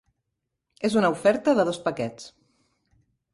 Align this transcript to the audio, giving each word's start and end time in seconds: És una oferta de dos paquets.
És 0.89 0.95
una 1.01 1.11
oferta 1.17 1.55
de 1.59 1.67
dos 1.69 1.79
paquets. 1.89 2.27